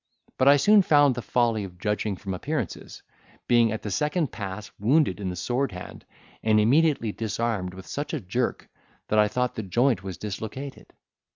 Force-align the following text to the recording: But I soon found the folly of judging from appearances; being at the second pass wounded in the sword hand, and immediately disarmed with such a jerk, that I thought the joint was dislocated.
But 0.39 0.47
I 0.47 0.57
soon 0.57 0.81
found 0.81 1.13
the 1.13 1.21
folly 1.21 1.63
of 1.63 1.77
judging 1.77 2.15
from 2.15 2.33
appearances; 2.33 3.03
being 3.47 3.71
at 3.71 3.83
the 3.83 3.91
second 3.91 4.31
pass 4.31 4.71
wounded 4.79 5.19
in 5.19 5.29
the 5.29 5.35
sword 5.35 5.71
hand, 5.73 6.05
and 6.41 6.59
immediately 6.59 7.11
disarmed 7.11 7.75
with 7.75 7.85
such 7.85 8.11
a 8.11 8.19
jerk, 8.19 8.67
that 9.09 9.19
I 9.19 9.27
thought 9.27 9.53
the 9.53 9.61
joint 9.61 10.01
was 10.01 10.17
dislocated. 10.17 10.91